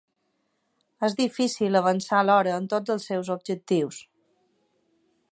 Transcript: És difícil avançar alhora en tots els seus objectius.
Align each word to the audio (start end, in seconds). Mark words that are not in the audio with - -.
És 1.07 1.15
difícil 1.17 1.79
avançar 1.79 2.21
alhora 2.21 2.55
en 2.61 2.65
tots 2.71 2.93
els 2.95 3.05
seus 3.11 3.29
objectius. 3.35 4.01